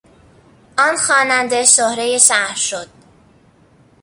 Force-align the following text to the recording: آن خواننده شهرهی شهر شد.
آن 0.77 0.97
خواننده 0.97 1.65
شهرهی 1.65 2.19
شهر 2.19 2.55
شد. 2.55 2.87